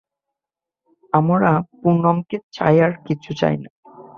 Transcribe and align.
আমরা 1.13 1.51
পুনমকে 1.79 2.37
চাই 2.51 2.75
আর 2.81 2.91
কিছু 3.05 3.31
না। 3.57 3.69